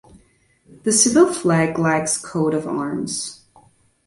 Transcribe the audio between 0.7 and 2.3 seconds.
The Civil flag lacks